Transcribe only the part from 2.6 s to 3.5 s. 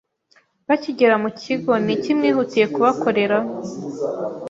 kubakorera?